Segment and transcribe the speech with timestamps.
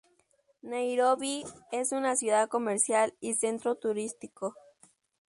[0.63, 4.55] Nairobi: Es una ciudad comercial y centro turístico.